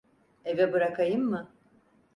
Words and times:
Eve 0.45 0.73
bırakayım 0.73 1.23
mı? 1.25 1.49